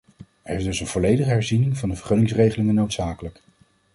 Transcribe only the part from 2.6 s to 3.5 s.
noodzakelijk.